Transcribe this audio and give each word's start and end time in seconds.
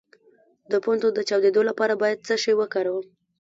د 0.71 0.73
پوندو 0.83 1.07
د 1.13 1.19
چاودیدو 1.29 1.61
لپاره 1.69 1.93
باید 2.01 2.25
څه 2.27 2.35
شی 2.43 2.53
وکاروم؟ 2.57 3.05